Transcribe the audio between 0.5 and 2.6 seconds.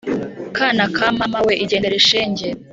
Kana ka mama we igendere shenge